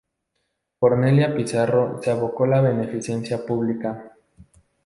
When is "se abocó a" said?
2.01-2.47